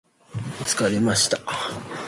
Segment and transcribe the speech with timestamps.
[0.65, 1.37] 疲れました